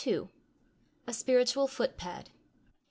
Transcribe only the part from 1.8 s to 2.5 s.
PAD.